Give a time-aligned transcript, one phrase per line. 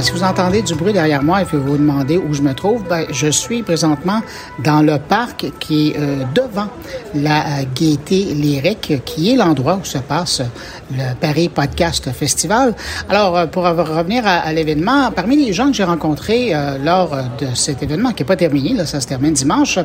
[0.00, 2.54] Si vous entendez du bruit derrière moi et que vous vous demandez où je me
[2.54, 4.20] trouve, ben, je suis présentement
[4.64, 6.66] dans le parc qui est euh, devant
[7.14, 10.42] la euh, Gaieté lyrique, qui est l'endroit où se passe
[10.90, 12.74] le Paris Podcast Festival.
[13.08, 17.10] Alors, euh, pour revenir à, à l'événement, parmi les gens que j'ai rencontrés euh, lors
[17.38, 19.78] de cet événement, qui n'est pas terminé, là, ça se termine dimanche,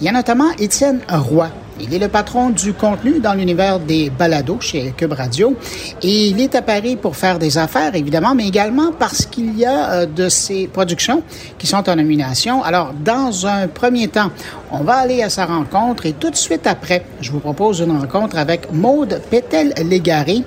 [0.00, 1.48] il y a notamment Étienne Roy.
[1.84, 5.56] Il est le patron du contenu dans l'univers des balados chez Cube Radio
[6.00, 9.66] et il est à Paris pour faire des affaires, évidemment, mais également parce qu'il y
[9.66, 11.24] a euh, de ses productions
[11.58, 12.62] qui sont en nomination.
[12.62, 14.30] Alors, dans un premier temps,
[14.72, 17.96] on va aller à sa rencontre et tout de suite après, je vous propose une
[17.96, 20.42] rencontre avec Maude Pétel-Légaré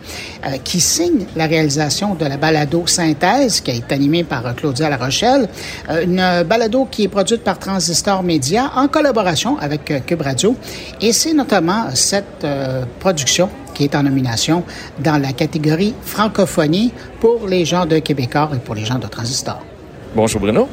[0.46, 4.90] euh, qui signe la réalisation de la balado Synthèse qui est animée par euh, Claudia
[4.90, 5.48] Larochelle,
[5.90, 10.56] euh, une balado qui est produite par Transistor Média en collaboration avec Cube Radio
[11.00, 12.46] et c'est notamment cette
[13.00, 14.64] production qui est en nomination
[15.00, 19.62] dans la catégorie francophonie pour les gens de Québécois et pour les gens de Transistor.
[20.16, 20.68] Bonjour Bruno.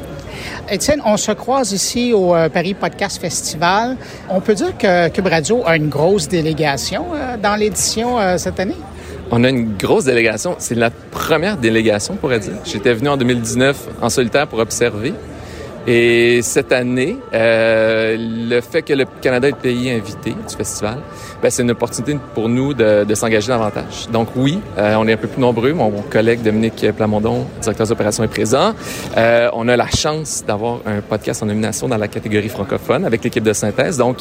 [0.69, 3.97] Étienne, on se croise ici au euh, Paris Podcast Festival.
[4.29, 8.59] On peut dire que Cube Radio a une grosse délégation euh, dans l'édition euh, cette
[8.59, 8.77] année?
[9.31, 10.55] On a une grosse délégation.
[10.59, 12.53] C'est la première délégation, on pourrait dire.
[12.65, 15.13] J'étais venu en 2019 en solitaire pour observer.
[15.85, 20.99] Et cette année, euh, le fait que le Canada est le pays invité du festival,
[21.41, 24.07] ben, c'est une opportunité pour nous de, de s'engager davantage.
[24.11, 25.73] Donc oui, euh, on est un peu plus nombreux.
[25.73, 28.73] Mon, collègue Dominique Plamondon, directeur des opérations, est présent.
[29.17, 33.23] Euh, on a la chance d'avoir un podcast en nomination dans la catégorie francophone avec
[33.23, 33.97] l'équipe de synthèse.
[33.97, 34.17] Donc,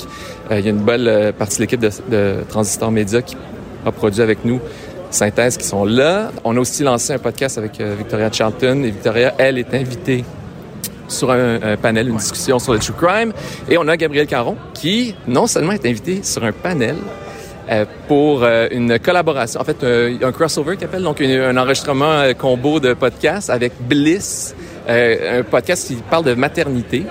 [0.51, 3.37] euh, il y a une belle euh, partie de l'équipe de, de Transistor Média qui
[3.87, 4.61] a produit avec nous
[5.13, 6.31] synthèse qui sont là.
[6.45, 10.25] On a aussi lancé un podcast avec euh, Victoria Charlton et Victoria, elle, est invitée
[11.13, 13.33] sur un, un, panel, une discussion sur le true crime.
[13.69, 16.97] Et on a Gabriel Caron qui, non seulement est invité sur un panel,
[17.71, 22.11] euh, pour euh, une collaboration, en fait, euh, un crossover qu'il appelle, donc un enregistrement
[22.11, 24.55] euh, combo de podcasts avec Bliss,
[24.89, 27.05] euh, un podcast qui parle de maternité.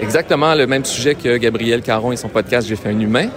[0.00, 3.28] Exactement le même sujet que Gabriel Caron et son podcast J'ai fait un humain.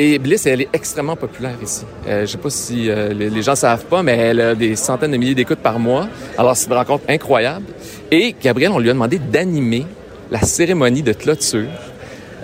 [0.00, 1.84] Et Bliss, elle est extrêmement populaire ici.
[2.06, 4.76] Euh, je sais pas si euh, les, les, gens savent pas, mais elle a des
[4.76, 6.06] centaines de milliers d'écoutes par mois.
[6.36, 7.66] Alors, c'est une rencontre incroyable.
[8.12, 9.86] Et Gabriel, on lui a demandé d'animer
[10.30, 11.66] la cérémonie de clôture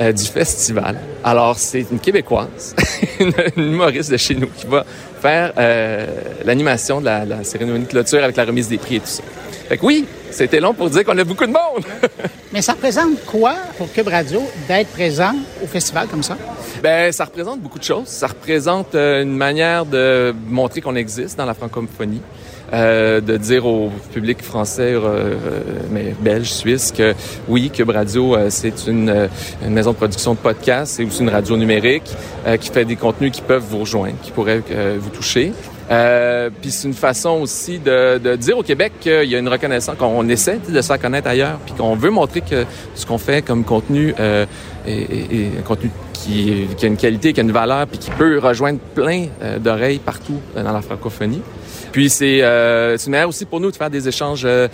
[0.01, 0.99] euh, du festival.
[1.23, 2.75] Alors, c'est une Québécoise,
[3.21, 4.84] une, humoriste de chez nous, qui va
[5.23, 6.07] faire euh,
[6.45, 9.23] l'animation de la, la, cérémonie de clôture avec la remise des prix et tout ça.
[9.69, 11.85] Fait que oui, c'était long pour dire qu'on a beaucoup de monde.
[12.53, 16.37] Mais ça représente quoi pour Cube Radio d'être présent au festival comme ça?
[16.83, 18.07] Ben, ça représente beaucoup de choses.
[18.07, 22.21] Ça représente euh, une manière de montrer qu'on existe dans la francophonie.
[22.73, 25.35] Euh, de dire au public français, euh,
[25.91, 27.15] mais belge, suisse, que
[27.47, 29.29] oui, Cube Radio, euh, c'est une,
[29.63, 32.11] une, maison de production de podcasts, c'est aussi une radio numérique
[32.47, 35.53] euh, qui fait des contenus qui peuvent vous rejoindre, qui pourraient euh, vous toucher.
[35.91, 39.49] Euh, puis c'est une façon aussi de, de dire au Québec qu'il y a une
[39.49, 42.65] reconnaissance, qu'on essaie de se faire connaître ailleurs, puis qu'on veut montrer que
[42.95, 44.47] ce qu'on fait comme contenu euh,
[44.87, 48.11] est, est, un contenu qui, qui, a une qualité, qui a une valeur, puis qui
[48.11, 51.43] peut rejoindre plein euh, d'oreilles partout dans la francophonie.
[51.95, 54.66] Puis c'est euh, une manière aussi pour nous de faire des échanges, euh,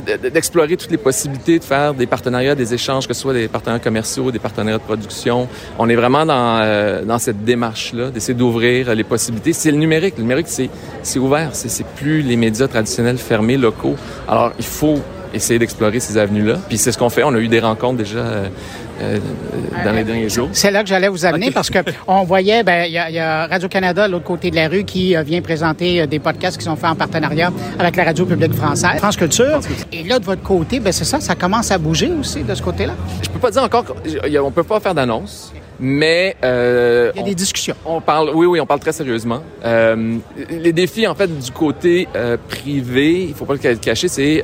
[0.00, 3.82] d'explorer toutes les possibilités, de faire des partenariats, des échanges, que ce soit des partenariats
[3.82, 5.48] commerciaux, des partenariats de production.
[5.78, 9.52] On est vraiment dans, euh, dans cette démarche-là, d'essayer d'ouvrir les possibilités.
[9.52, 10.14] C'est le numérique.
[10.16, 11.50] Le numérique, c'est ouvert.
[11.52, 13.96] C'est plus les médias traditionnels fermés, locaux.
[14.28, 14.98] Alors, il faut
[15.34, 16.58] essayer d'explorer ces avenues-là.
[16.68, 17.22] Puis c'est ce qu'on fait.
[17.24, 18.24] On a eu des rencontres déjà
[19.02, 19.18] euh,
[19.84, 20.48] dans les derniers jours.
[20.52, 21.54] C'est là que j'allais vous amener okay.
[21.54, 24.68] parce que on voyait, ben il y, y, a Radio Canada l'autre côté de la
[24.68, 28.04] rue qui euh, vient présenter euh, des podcasts qui sont faits en partenariat avec la
[28.04, 29.60] radio publique française, France Culture.
[29.92, 32.62] Et là de votre côté, ben c'est ça, ça commence à bouger aussi de ce
[32.62, 32.94] côté-là?
[33.22, 33.84] Je peux pas dire encore,
[34.42, 35.52] on peut pas faire d'annonce.
[35.84, 37.74] Mais euh, il y a des discussions.
[37.84, 39.42] On parle, oui, oui, on parle très sérieusement.
[39.64, 44.42] Euh, les défis, en fait, du côté euh, privé, il faut pas le cacher, c'est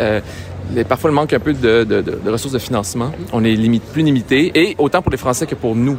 [0.89, 3.13] parfois le manque un peu de, ressources de financement.
[3.33, 5.97] On est limite, plus limité, et autant pour les Français que pour nous.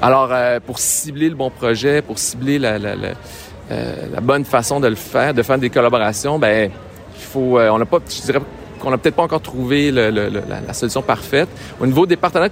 [0.00, 3.14] Alors, euh, pour cibler le bon projet, pour cibler euh,
[4.12, 6.70] la, bonne façon de le faire, de faire des collaborations, ben
[7.16, 8.40] il faut, euh, on n'a pas, je dirais
[8.78, 11.48] qu'on n'a peut-être pas encore trouvé le, le, la, la, solution parfaite.
[11.80, 12.48] Au niveau des partenariats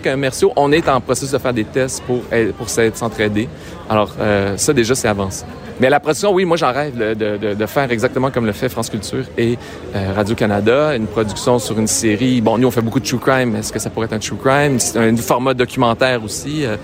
[0.00, 2.22] commerciaux, on est en processus de faire des tests pour,
[2.56, 3.48] pour s'entraider.
[3.88, 5.44] Alors, euh, ça, déjà, c'est avancé.
[5.78, 8.70] Mais la production, oui, moi, j'en rêve de, de, de, faire exactement comme le fait
[8.70, 9.58] France Culture et
[9.94, 12.40] euh, Radio-Canada, une production sur une série.
[12.40, 13.54] Bon, nous, on fait beaucoup de true crime.
[13.56, 14.80] Est-ce que ça pourrait être un true crime?
[14.80, 16.64] C'est un format documentaire aussi.
[16.64, 16.76] Euh,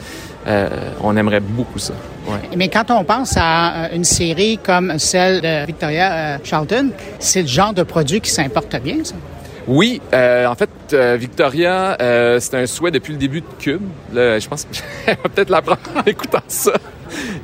[0.46, 0.68] euh,
[1.02, 1.94] on aimerait beaucoup ça.
[2.26, 2.38] Ouais.
[2.56, 7.48] Mais quand on pense à une série comme celle de Victoria euh, Charlton, c'est le
[7.48, 9.14] genre de produit qui s'importe bien, ça?
[9.68, 13.82] Oui, euh, en fait, euh, Victoria, euh, c'est un souhait depuis le début de Cube.
[14.12, 14.74] Là, je pense que
[15.06, 16.72] je va peut-être l'apprendre en écoutant ça.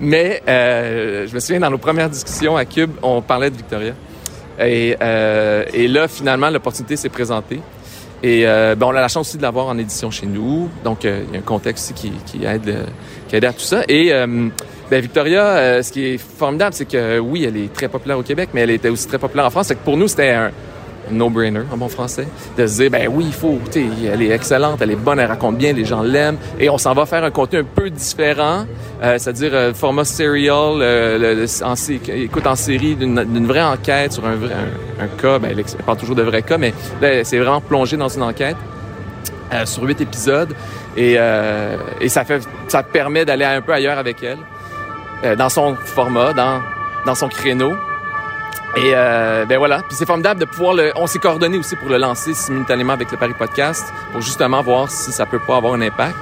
[0.01, 3.93] Mais euh, je me souviens, dans nos premières discussions à Cube, on parlait de Victoria.
[4.61, 7.61] Et, euh, et là, finalement, l'opportunité s'est présentée.
[8.23, 10.69] Et euh, ben, on a la chance aussi de l'avoir en édition chez nous.
[10.85, 12.85] Donc, euh, il y a un contexte qui, qui aide, euh,
[13.29, 13.83] qui aide à tout ça.
[13.89, 14.49] Et euh,
[14.91, 18.23] ben, Victoria, euh, ce qui est formidable, c'est que oui, elle est très populaire au
[18.23, 19.69] Québec, mais elle était aussi très populaire en France.
[19.69, 20.51] Que pour nous, c'était un
[21.11, 22.27] no-brainer en bon français,
[22.57, 25.57] de se dire, ben oui, il faut, elle est excellente, elle est bonne, elle raconte
[25.57, 28.65] bien, les gens l'aiment, et on s'en va faire un contenu un peu différent,
[29.03, 34.35] euh, c'est-à-dire euh, format serial, euh, le, écoute en série d'une vraie enquête sur un,
[34.35, 34.55] vrai,
[35.01, 38.09] un, cas, ben elle parle toujours de vrais cas, mais là, c'est vraiment plongé dans
[38.09, 38.57] une enquête
[39.53, 40.53] euh, sur huit épisodes,
[40.95, 44.37] et, euh, et ça fait, ça permet d'aller un peu ailleurs avec elle,
[45.25, 46.61] euh, dans son format, dans,
[47.07, 47.73] dans son créneau.
[48.81, 50.93] Et euh, ben voilà, puis c'est formidable de pouvoir le.
[50.97, 54.91] On s'est coordonné aussi pour le lancer simultanément avec le Paris Podcast pour justement voir
[54.91, 56.15] si ça peut pas avoir un impact.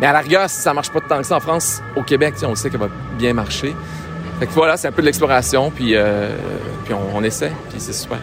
[0.00, 2.34] Mais à la rigueur, si ça marche pas tant que ça en France, au Québec,
[2.42, 3.76] on sait qu'elle va bien marcher.
[4.40, 6.30] Fait que voilà, c'est un peu de l'exploration, puis euh,
[6.84, 8.18] puis on, on essaie, puis c'est super.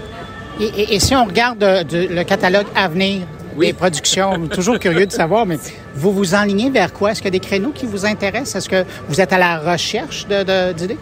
[0.59, 3.21] Et, et- et si on regarde euh, de- le catalogue à venir
[3.55, 3.67] Oui.
[3.67, 5.59] des productions, toujours curieux de savoir, mais
[5.93, 7.11] vous vous enlignez vers quoi?
[7.11, 8.55] Est-ce qu'il y a des créneaux qui vous intéressent?
[8.55, 10.97] Est-ce que vous êtes à la recherche de- d'idées?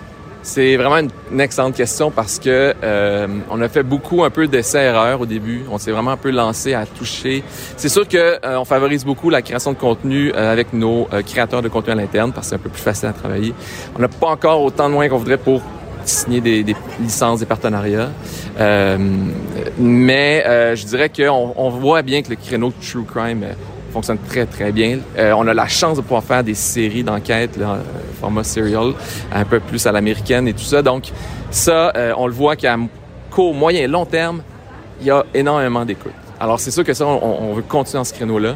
[0.46, 1.00] C'est vraiment
[1.32, 5.64] une, excellente question parce que euh, on a fait beaucoup un peu d'essais-erreurs au début.
[5.72, 7.44] On s'est vraiment un peu lancé à toucher.
[7.78, 11.24] C'est sûr que euh, on favorise beaucoup la création de contenu euh, avec nos euh,
[11.24, 13.56] créateurs de contenu à l'interne parce que c'est un peu plus facile à travailler.
[13.98, 15.64] On n'a pas encore autant de moyens qu'on voudrait pour
[16.08, 18.12] signer des, des licences, des partenariats.
[18.60, 18.98] Euh,
[19.78, 23.54] mais euh, je dirais qu'on on voit bien que le créneau True Crime euh,
[23.96, 25.00] fonctionne très, très bien.
[25.18, 27.78] Euh, on a la chance de pouvoir faire des séries d'enquêtes, euh,
[28.20, 28.92] format serial,
[29.32, 30.82] un peu plus à l'américaine et tout ça.
[30.82, 31.12] Donc,
[31.50, 32.76] ça, euh, on le voit qu'à
[33.32, 34.42] court, moyen, long terme,
[35.00, 36.12] il y a énormément d'écoute.
[36.42, 38.56] Alors, c'est sûr que ça, on, veut continuer dans ce créneau-là.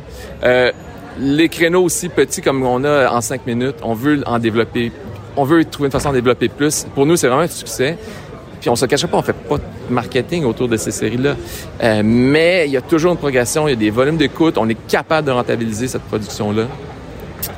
[1.18, 4.92] Les créneaux aussi petits comme on a en cinq minutes, on veut en développer,
[5.36, 6.86] on veut trouver une façon de développer plus.
[6.96, 7.98] Pour nous, c'est vraiment un succès.
[8.60, 11.36] Puis on se cachera pas, on fait pas de marketing autour de ces séries-là.
[11.82, 14.68] Euh, mais il y a toujours une progression, il y a des volumes d'écoute, on
[14.68, 16.64] est capable de rentabiliser cette production-là,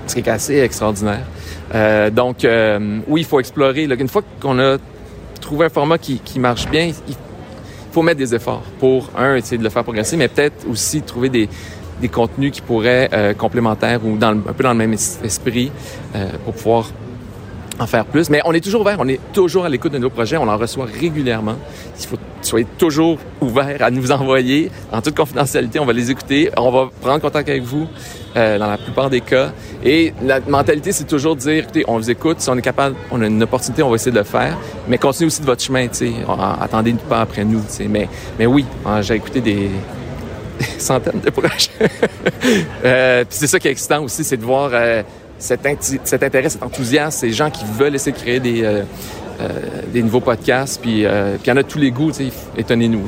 [0.05, 1.25] ce qui est assez extraordinaire.
[1.73, 3.83] Euh, donc, euh, oui, il faut explorer.
[3.85, 4.77] Une fois qu'on a
[5.39, 7.15] trouvé un format qui, marche bien, il
[7.91, 11.29] faut mettre des efforts pour, un, essayer de le faire progresser, mais peut-être aussi trouver
[11.29, 11.49] des,
[11.99, 15.71] des contenus qui pourraient complémentaires ou un peu dans le même es- esprit
[16.45, 16.91] pour pouvoir
[17.87, 18.29] faire plus.
[18.29, 20.57] Mais on est toujours ouvert, on est toujours à l'écoute de nos projets, on en
[20.57, 21.55] reçoit régulièrement.
[21.99, 25.79] Il faut soyez toujours ouverts à nous envoyer en toute confidentialité.
[25.79, 27.87] On va les écouter, on va prendre contact avec vous
[28.35, 29.51] euh, dans la plupart des cas.
[29.83, 32.95] Et la mentalité, c'est toujours de dire, écoutez, on vous écoute, si on est capable,
[33.11, 34.57] on a une opportunité, on va essayer de le faire.
[34.87, 36.11] Mais continuez aussi de votre chemin, tu.
[36.27, 37.87] Ah, Attendez pas après nous, tu.
[37.87, 38.07] Mais,
[38.37, 39.69] mais oui, ah, j'ai écouté des,
[40.59, 41.69] des centaines de projets.
[42.85, 45.03] euh, puis c'est ça qui est excitant aussi, c'est de voir euh,
[45.41, 45.65] cet,
[46.23, 48.83] intérêt, cet enthousiasme, ces gens qui veulent essayer de créer des, euh,
[49.41, 49.47] euh,
[49.91, 50.81] des nouveaux podcasts.
[50.81, 52.31] Puis euh, puis il y en a de tous les goûts, tu sais.
[52.57, 53.03] Étonnez-nous.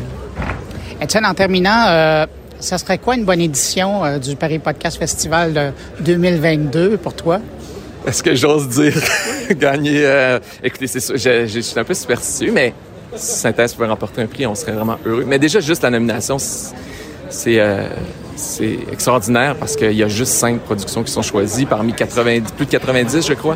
[1.01, 2.25] Étienne, en terminant, euh,
[2.59, 5.71] ça serait quoi une bonne édition euh, du Paris Podcast Festival de
[6.03, 7.39] 2022 pour toi?
[8.07, 8.93] Est-ce que j'ose dire
[9.51, 10.01] gagner?
[10.05, 12.73] euh, écoutez, c'est sûr, je, je suis un peu superstitieux, mais
[13.15, 15.23] si Synthèse pouvait remporter un prix, on serait vraiment heureux.
[15.27, 17.59] Mais déjà, juste la nomination, c'est-
[18.35, 22.65] c'est extraordinaire parce qu'il y a juste cinq productions qui sont choisies parmi 90, plus
[22.65, 23.55] de 90, je crois.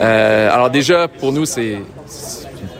[0.00, 1.78] Euh, alors déjà, pour nous, c'est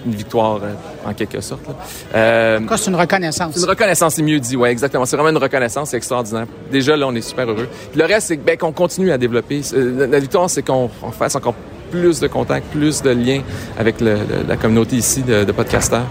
[0.06, 1.66] une victoire euh, en quelque sorte.
[1.68, 1.74] là.
[2.14, 3.52] Euh, En tout cas, c'est une reconnaissance.
[3.54, 5.04] c'est une reconnaissance, c'est mieux dit, ouais, exactement.
[5.04, 6.46] C'est vraiment une reconnaissance, c'est extraordinaire.
[6.70, 7.68] Déjà, là, on est super heureux.
[7.90, 9.60] Puis le reste, c'est ben, qu'on continue à développer.
[9.74, 11.54] Euh, La, victoire, c'est qu'on on fasse encore
[11.90, 13.42] plus de contacts, plus de liens
[13.78, 16.06] avec le- le- la communauté ici de, de podcasteurs.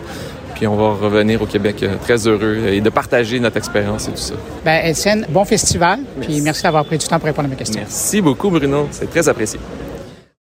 [0.58, 4.12] Puis on va revenir au Québec euh, très heureux et de partager notre expérience et
[4.12, 4.34] tout ça.
[4.66, 6.00] Ben, Étienne, bon festival.
[6.20, 7.80] Puis merci d'avoir pris du temps pour répondre à mes questions.
[7.80, 8.88] Merci beaucoup, Bruno.
[8.90, 9.60] C'est très apprécié.